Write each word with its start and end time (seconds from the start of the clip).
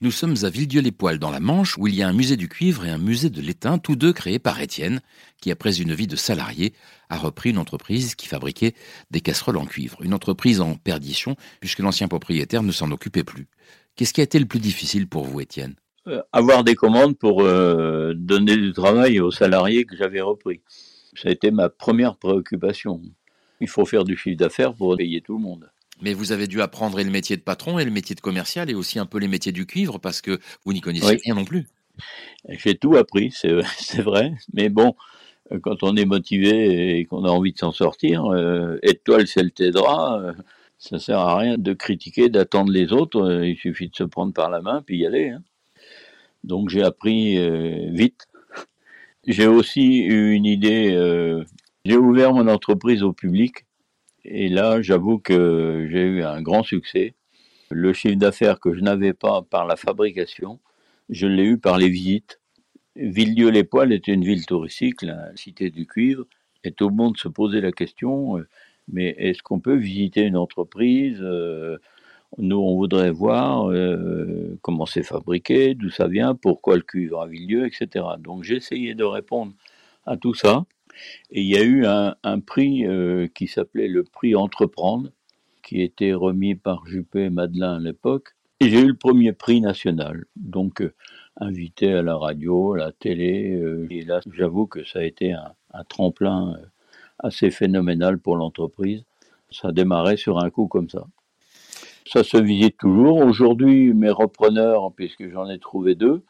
Nous 0.00 0.12
sommes 0.12 0.36
à 0.42 0.48
Villedieu-les-Poils 0.48 1.18
dans 1.18 1.32
la 1.32 1.40
Manche 1.40 1.76
où 1.76 1.88
il 1.88 1.94
y 1.96 2.04
a 2.04 2.08
un 2.08 2.12
musée 2.12 2.36
du 2.36 2.48
cuivre 2.48 2.86
et 2.86 2.90
un 2.90 2.98
musée 2.98 3.30
de 3.30 3.40
l'étain, 3.40 3.78
tous 3.78 3.96
deux 3.96 4.12
créés 4.12 4.38
par 4.38 4.60
Étienne, 4.60 5.00
qui 5.40 5.50
après 5.50 5.80
une 5.80 5.92
vie 5.92 6.06
de 6.06 6.14
salarié 6.14 6.72
a 7.08 7.16
repris 7.18 7.50
une 7.50 7.58
entreprise 7.58 8.14
qui 8.14 8.28
fabriquait 8.28 8.74
des 9.10 9.20
casseroles 9.20 9.56
en 9.56 9.66
cuivre. 9.66 10.00
Une 10.02 10.14
entreprise 10.14 10.60
en 10.60 10.76
perdition 10.76 11.34
puisque 11.58 11.80
l'ancien 11.80 12.06
propriétaire 12.06 12.62
ne 12.62 12.70
s'en 12.70 12.92
occupait 12.92 13.24
plus. 13.24 13.48
Qu'est-ce 13.96 14.12
qui 14.12 14.20
a 14.20 14.24
été 14.24 14.38
le 14.38 14.46
plus 14.46 14.60
difficile 14.60 15.08
pour 15.08 15.24
vous 15.24 15.40
Étienne 15.40 15.74
euh, 16.06 16.22
Avoir 16.32 16.62
des 16.62 16.76
commandes 16.76 17.18
pour 17.18 17.42
euh, 17.42 18.14
donner 18.14 18.56
du 18.56 18.72
travail 18.72 19.18
aux 19.18 19.32
salariés 19.32 19.84
que 19.84 19.96
j'avais 19.96 20.20
repris. 20.20 20.60
Ça 21.14 21.28
a 21.28 21.32
été 21.32 21.50
ma 21.50 21.70
première 21.70 22.14
préoccupation. 22.14 23.02
Il 23.60 23.68
faut 23.68 23.84
faire 23.84 24.04
du 24.04 24.16
chiffre 24.16 24.36
d'affaires 24.36 24.74
pour 24.74 24.96
payer 24.96 25.22
tout 25.22 25.38
le 25.38 25.42
monde. 25.42 25.68
Mais 26.00 26.14
vous 26.14 26.32
avez 26.32 26.46
dû 26.46 26.62
apprendre 26.62 26.98
le 26.98 27.10
métier 27.10 27.36
de 27.36 27.42
patron 27.42 27.78
et 27.78 27.84
le 27.84 27.90
métier 27.90 28.14
de 28.14 28.20
commercial 28.20 28.70
et 28.70 28.74
aussi 28.74 28.98
un 28.98 29.06
peu 29.06 29.18
les 29.18 29.28
métiers 29.28 29.52
du 29.52 29.66
cuivre 29.66 29.98
parce 29.98 30.20
que 30.20 30.38
vous 30.64 30.72
n'y 30.72 30.80
connaissiez 30.80 31.18
rien 31.24 31.34
non 31.34 31.44
plus. 31.44 31.66
J'ai 32.48 32.76
tout 32.76 32.96
appris, 32.96 33.30
c'est 33.32 34.02
vrai. 34.02 34.32
Mais 34.52 34.68
bon, 34.68 34.94
quand 35.62 35.82
on 35.82 35.96
est 35.96 36.04
motivé 36.04 36.98
et 36.98 37.04
qu'on 37.06 37.24
a 37.24 37.28
envie 37.28 37.52
de 37.52 37.58
s'en 37.58 37.72
sortir, 37.72 38.26
euh, 38.26 38.78
étoile, 38.82 39.26
c'est 39.26 39.42
le 39.42 39.50
t'aidera. 39.50 40.20
Euh, 40.20 40.32
ça 40.78 40.98
sert 40.98 41.18
à 41.18 41.38
rien 41.38 41.56
de 41.58 41.72
critiquer, 41.72 42.28
d'attendre 42.28 42.70
les 42.70 42.92
autres. 42.92 43.20
Euh, 43.20 43.48
il 43.48 43.56
suffit 43.56 43.88
de 43.88 43.96
se 43.96 44.04
prendre 44.04 44.32
par 44.32 44.50
la 44.50 44.60
main 44.60 44.82
puis 44.84 44.98
y 44.98 45.06
aller. 45.06 45.30
Hein. 45.30 45.42
Donc 46.44 46.68
j'ai 46.68 46.82
appris 46.82 47.38
euh, 47.38 47.88
vite. 47.90 48.26
J'ai 49.26 49.46
aussi 49.46 49.98
eu 49.98 50.32
une 50.32 50.46
idée. 50.46 50.96
j'ai 51.84 51.96
ouvert 51.98 52.32
mon 52.32 52.48
entreprise 52.48 53.02
au 53.02 53.12
public 53.12 53.66
et 54.30 54.48
là, 54.50 54.82
j'avoue 54.82 55.18
que 55.18 55.88
j'ai 55.90 56.02
eu 56.02 56.22
un 56.22 56.42
grand 56.42 56.62
succès. 56.62 57.14
Le 57.70 57.94
chiffre 57.94 58.16
d'affaires 58.16 58.60
que 58.60 58.74
je 58.74 58.80
n'avais 58.80 59.14
pas 59.14 59.42
par 59.42 59.66
la 59.66 59.76
fabrication, 59.76 60.60
je 61.08 61.26
l'ai 61.26 61.44
eu 61.44 61.58
par 61.58 61.78
les 61.78 61.88
visites. 61.88 62.38
Villedieu-les-Poils 62.96 63.92
était 63.92 64.12
une 64.12 64.24
ville 64.24 64.44
touristique, 64.44 65.00
la 65.00 65.34
cité 65.34 65.70
du 65.70 65.86
cuivre, 65.86 66.24
et 66.62 66.72
tout 66.72 66.88
le 66.90 66.94
monde 66.94 67.16
se 67.16 67.28
posait 67.28 67.62
la 67.62 67.72
question, 67.72 68.38
euh, 68.38 68.46
mais 68.88 69.14
est-ce 69.18 69.42
qu'on 69.42 69.60
peut 69.60 69.76
visiter 69.76 70.22
une 70.22 70.36
entreprise 70.36 71.18
euh, 71.22 71.78
Nous, 72.36 72.58
on 72.58 72.76
voudrait 72.76 73.10
voir 73.10 73.70
euh, 73.70 74.58
comment 74.60 74.84
c'est 74.84 75.02
fabriqué, 75.02 75.74
d'où 75.74 75.88
ça 75.88 76.06
vient, 76.06 76.34
pourquoi 76.34 76.76
le 76.76 76.82
cuivre 76.82 77.22
à 77.22 77.26
Villedieu, 77.26 77.66
etc. 77.66 78.04
Donc 78.18 78.50
essayé 78.50 78.94
de 78.94 79.04
répondre 79.04 79.52
à 80.04 80.16
tout 80.18 80.34
ça. 80.34 80.66
Et 81.30 81.42
il 81.42 81.48
y 81.48 81.56
a 81.56 81.62
eu 81.62 81.86
un, 81.86 82.40
prix 82.40 82.86
euh, 82.86 83.28
qui 83.34 83.46
s'appelait 83.46 83.88
le 83.88 84.04
prix 84.04 84.34
Entreprendre, 84.34 85.10
qui 85.62 85.82
était 85.82 86.12
remis 86.12 86.54
par 86.54 86.86
Juppé 86.86 87.24
et 87.24 87.30
Madelin 87.30 87.76
à 87.76 87.80
l'époque. 87.80 88.34
Et 88.60 88.70
j'ai 88.70 88.80
eu 88.80 88.88
le 88.88 88.96
premier 88.96 89.32
prix 89.32 89.60
national. 89.60 90.24
Donc, 90.36 90.80
euh, 90.80 90.94
invité 91.36 91.92
à 91.92 92.02
la 92.02 92.16
radio, 92.16 92.74
à 92.74 92.78
la 92.78 92.92
télé. 92.92 93.54
Euh, 93.54 93.86
et 93.90 94.02
là, 94.02 94.20
j'avoue 94.32 94.66
que 94.66 94.84
ça 94.84 95.00
a 95.00 95.04
été 95.04 95.32
un, 95.32 95.52
un 95.72 95.84
tremplin 95.84 96.56
assez 97.18 97.50
phénoménal 97.50 98.18
pour 98.18 98.36
l'entreprise. 98.36 99.04
Ça 99.50 99.72
démarrait 99.72 100.16
sur 100.16 100.38
un 100.38 100.50
coup 100.50 100.66
comme 100.66 100.88
ça. 100.88 101.06
Ça 102.06 102.24
se 102.24 102.38
visite 102.38 102.78
toujours. 102.78 103.18
Aujourd'hui, 103.18 103.92
mes 103.92 104.10
repreneurs, 104.10 104.92
puisque 104.92 105.28
j'en 105.30 105.48
ai 105.48 105.58
trouvé 105.58 105.94
deux, 105.94 106.22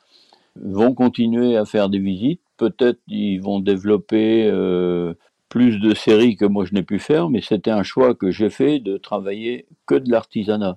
vont 0.57 0.93
continuer 0.93 1.57
à 1.57 1.65
faire 1.65 1.89
des 1.89 2.01
visites 2.01 2.41
peut-être 2.59 3.01
ils 3.09 3.39
vont 3.39 3.61
développer 3.61 4.47
euh, 4.47 5.15
plus 5.49 5.79
de 5.79 5.95
séries 5.95 6.37
que 6.37 6.45
moi 6.45 6.67
je 6.67 6.75
n'ai 6.75 6.83
pu 6.83 6.99
faire, 6.99 7.31
mais 7.31 7.41
c'était 7.41 7.71
un 7.71 7.83
choix 7.83 8.15
que 8.15 8.31
j'ai 8.31 8.51
fait 8.51 8.81
de 8.81 8.99
travailler 8.99 9.67
que 9.87 9.95
de 9.95 10.11
l'artisanat. 10.11 10.77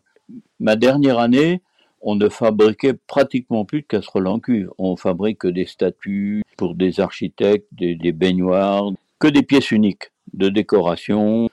Ma 0.59 0.77
dernière 0.77 1.19
année, 1.19 1.61
on 2.01 2.15
ne 2.15 2.29
fabriquait 2.29 2.93
pratiquement 2.93 3.65
plus 3.65 3.81
de 3.81 3.87
casseroles 3.87 4.27
en 4.27 4.39
cuivre. 4.39 4.73
On 4.77 4.95
fabrique 4.95 5.45
des 5.45 5.65
statues 5.65 6.43
pour 6.57 6.75
des 6.75 6.99
architectes, 6.99 7.67
des, 7.73 7.95
des 7.95 8.11
baignoires, 8.11 8.91
que 9.19 9.27
des 9.27 9.43
pièces 9.43 9.71
uniques 9.71 10.11
de 10.33 10.49
décoration. 10.49 11.49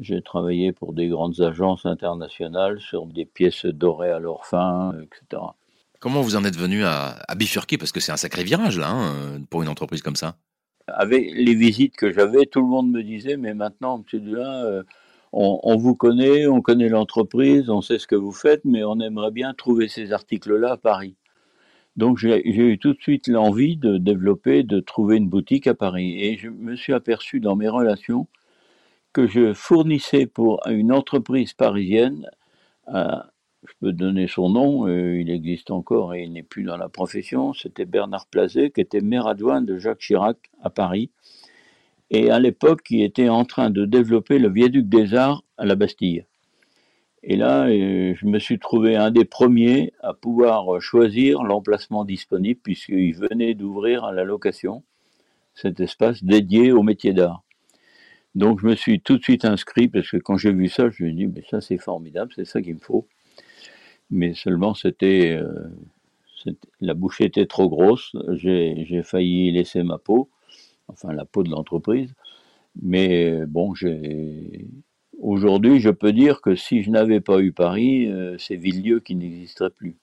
J'ai 0.00 0.22
travaillé 0.22 0.72
pour 0.72 0.94
des 0.94 1.08
grandes 1.08 1.40
agences 1.40 1.84
internationales 1.84 2.80
sur 2.80 3.06
des 3.06 3.26
pièces 3.26 3.66
dorées 3.66 4.10
à 4.10 4.18
leur 4.18 4.46
fin, 4.46 4.92
etc. 5.02 5.42
Comment 6.02 6.20
vous 6.20 6.34
en 6.34 6.42
êtes 6.42 6.56
venu 6.56 6.82
à, 6.82 7.14
bifurquer? 7.36 7.78
Parce 7.78 7.92
que 7.92 8.00
c'est 8.00 8.10
un 8.10 8.16
sacré 8.16 8.42
virage, 8.42 8.76
là, 8.76 8.90
hein, 8.90 9.40
pour 9.50 9.62
une 9.62 9.68
entreprise 9.68 10.02
comme 10.02 10.16
ça. 10.16 10.34
Avec 10.88 11.30
les 11.32 11.54
visites 11.54 11.94
que 11.94 12.12
j'avais, 12.12 12.44
tout 12.46 12.60
le 12.60 12.66
monde 12.66 12.90
me 12.90 13.04
disait, 13.04 13.36
mais 13.36 13.54
maintenant, 13.54 14.02
M. 14.12 14.20
Dulin, 14.20 14.64
euh, 14.64 14.82
on, 15.32 15.76
vous 15.76 15.94
connaît, 15.94 16.48
on 16.48 16.60
connaît 16.60 16.88
l'entreprise, 16.88 17.70
on 17.70 17.82
sait 17.82 18.00
ce 18.00 18.08
que 18.08 18.16
vous 18.16 18.32
faites, 18.32 18.64
mais 18.64 18.82
on 18.82 18.98
aimerait 18.98 19.30
bien 19.30 19.54
trouver 19.54 19.86
ces 19.86 20.12
articles-là 20.12 20.72
à 20.72 20.76
Paris. 20.76 21.14
Donc 21.94 22.18
j'ai 22.18 22.42
eu 22.44 22.78
tout 22.78 22.94
de 22.94 23.00
suite 23.00 23.28
l'envie 23.28 23.76
de 23.76 23.96
développer, 23.96 24.64
de 24.64 24.80
trouver 24.80 25.18
une 25.18 25.28
boutique 25.28 25.68
à 25.68 25.74
Paris. 25.74 26.20
Et 26.20 26.36
je 26.36 26.48
me 26.48 26.74
suis 26.74 26.94
aperçu 26.94 27.38
dans 27.38 27.54
mes 27.54 27.68
relations 27.68 28.26
que 29.12 29.28
je 29.28 29.54
fournissais 29.54 30.26
pour 30.26 30.66
une 30.66 30.90
entreprise 30.90 31.52
parisienne 31.52 32.28
je 33.64 33.72
peux 33.80 33.92
donner 33.92 34.26
son 34.26 34.48
nom, 34.48 34.88
euh, 34.88 35.20
il 35.20 35.30
existe 35.30 35.70
encore 35.70 36.14
et 36.14 36.24
il 36.24 36.32
n'est 36.32 36.42
plus 36.42 36.64
dans 36.64 36.76
la 36.76 36.88
profession, 36.88 37.52
c'était 37.52 37.84
Bernard 37.84 38.26
Plazet, 38.26 38.70
qui 38.70 38.80
était 38.80 39.00
maire 39.00 39.26
adjoint 39.26 39.62
de 39.62 39.78
Jacques 39.78 40.00
Chirac 40.00 40.36
à 40.62 40.70
Paris, 40.70 41.10
et 42.10 42.30
à 42.30 42.38
l'époque, 42.38 42.82
il 42.90 43.02
était 43.02 43.28
en 43.28 43.44
train 43.44 43.70
de 43.70 43.84
développer 43.86 44.38
le 44.38 44.50
viaduc 44.50 44.88
des 44.88 45.14
Arts 45.14 45.44
à 45.56 45.64
la 45.64 45.76
Bastille. 45.76 46.26
Et 47.22 47.36
là, 47.36 47.68
euh, 47.68 48.14
je 48.16 48.26
me 48.26 48.38
suis 48.38 48.58
trouvé 48.58 48.96
un 48.96 49.10
des 49.10 49.24
premiers 49.24 49.92
à 50.00 50.12
pouvoir 50.12 50.80
choisir 50.80 51.42
l'emplacement 51.44 52.04
disponible, 52.04 52.60
puisqu'il 52.62 53.14
venait 53.14 53.54
d'ouvrir 53.54 54.04
à 54.04 54.12
la 54.12 54.24
location 54.24 54.82
cet 55.54 55.80
espace 55.80 56.24
dédié 56.24 56.72
au 56.72 56.82
métier 56.82 57.12
d'art. 57.12 57.44
Donc 58.34 58.60
je 58.60 58.66
me 58.66 58.74
suis 58.74 59.00
tout 59.00 59.18
de 59.18 59.22
suite 59.22 59.44
inscrit, 59.44 59.88
parce 59.88 60.10
que 60.10 60.16
quand 60.16 60.36
j'ai 60.36 60.52
vu 60.52 60.68
ça, 60.68 60.90
je 60.90 61.04
me 61.04 61.08
suis 61.08 61.14
dit, 61.14 61.26
mais 61.28 61.44
ça 61.48 61.60
c'est 61.60 61.78
formidable, 61.78 62.32
c'est 62.34 62.44
ça 62.44 62.60
qu'il 62.60 62.74
me 62.74 62.80
faut 62.80 63.06
mais 64.10 64.34
seulement 64.34 64.74
c'était 64.74 65.36
euh, 65.36 65.70
la 66.80 66.94
bouchée 66.94 67.24
était 67.24 67.46
trop 67.46 67.68
grosse. 67.68 68.14
J'ai 68.34 69.02
failli 69.04 69.52
laisser 69.52 69.82
ma 69.82 69.98
peau, 69.98 70.28
enfin 70.88 71.12
la 71.12 71.24
peau 71.24 71.42
de 71.42 71.50
l'entreprise. 71.50 72.14
Mais 72.80 73.44
bon, 73.46 73.74
aujourd'hui, 75.20 75.80
je 75.80 75.90
peux 75.90 76.12
dire 76.12 76.40
que 76.40 76.54
si 76.54 76.82
je 76.82 76.90
n'avais 76.90 77.20
pas 77.20 77.40
eu 77.40 77.52
Paris, 77.52 78.06
euh, 78.06 78.36
c'est 78.38 78.56
Villedieu 78.56 79.00
qui 79.00 79.14
n'existerait 79.14 79.70
plus. 79.70 79.96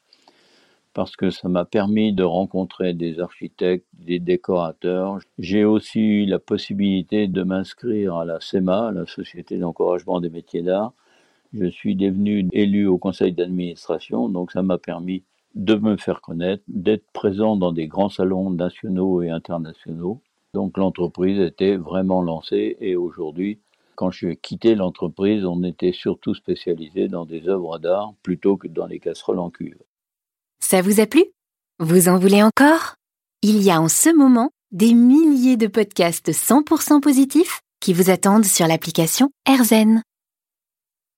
Parce 0.93 1.15
que 1.15 1.29
ça 1.29 1.47
m'a 1.49 1.65
permis 1.65 2.13
de 2.13 2.23
rencontrer 2.23 2.93
des 2.93 3.19
architectes, 3.19 3.85
des 3.93 4.19
décorateurs. 4.19 5.19
J'ai 5.37 5.63
aussi 5.63 6.01
eu 6.01 6.25
la 6.25 6.39
possibilité 6.39 7.27
de 7.27 7.43
m'inscrire 7.43 8.15
à 8.15 8.25
la 8.25 8.39
SEMA, 8.39 8.91
la 8.91 9.05
Société 9.05 9.57
d'encouragement 9.57 10.19
des 10.19 10.29
métiers 10.29 10.63
d'art, 10.63 10.93
je 11.53 11.65
suis 11.67 11.95
devenu 11.95 12.47
élu 12.51 12.87
au 12.87 12.97
conseil 12.97 13.33
d'administration, 13.33 14.29
donc 14.29 14.51
ça 14.51 14.61
m'a 14.61 14.77
permis 14.77 15.23
de 15.55 15.75
me 15.75 15.97
faire 15.97 16.21
connaître, 16.21 16.63
d'être 16.67 17.05
présent 17.11 17.55
dans 17.55 17.71
des 17.71 17.87
grands 17.87 18.09
salons 18.09 18.49
nationaux 18.51 19.21
et 19.21 19.29
internationaux. 19.29 20.21
Donc 20.53 20.77
l'entreprise 20.77 21.39
était 21.39 21.75
vraiment 21.75 22.21
lancée 22.21 22.77
et 22.79 22.95
aujourd'hui, 22.95 23.59
quand 23.95 24.11
j'ai 24.11 24.35
quitté 24.35 24.75
l'entreprise, 24.75 25.45
on 25.45 25.63
était 25.63 25.91
surtout 25.91 26.33
spécialisé 26.33 27.07
dans 27.07 27.25
des 27.25 27.47
œuvres 27.47 27.79
d'art 27.79 28.13
plutôt 28.23 28.55
que 28.55 28.67
dans 28.67 28.85
les 28.85 28.99
casseroles 28.99 29.39
en 29.39 29.49
cuivre. 29.49 29.81
Ça 30.59 30.81
vous 30.81 30.99
a 30.99 31.05
plu? 31.05 31.25
Vous 31.79 32.09
en 32.09 32.17
voulez 32.17 32.43
encore? 32.43 32.95
Il 33.41 33.61
y 33.61 33.71
a 33.71 33.81
en 33.81 33.89
ce 33.89 34.15
moment 34.15 34.51
des 34.71 34.93
milliers 34.93 35.57
de 35.57 35.67
podcasts 35.67 36.31
100% 36.31 37.01
positifs 37.01 37.61
qui 37.79 37.93
vous 37.93 38.09
attendent 38.09 38.45
sur 38.45 38.67
l'application 38.67 39.31
AirZen. 39.47 40.01